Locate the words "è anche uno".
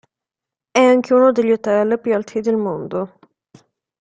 0.71-1.31